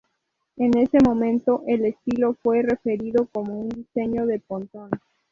[0.57, 4.89] En ese momento, el estilo fue referido como un diseño de pontón.